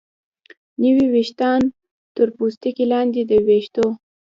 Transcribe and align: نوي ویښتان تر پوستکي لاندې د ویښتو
نوي 0.83 1.05
ویښتان 1.13 1.61
تر 2.15 2.27
پوستکي 2.35 2.85
لاندې 2.93 3.21
د 3.29 3.31
ویښتو 3.47 3.85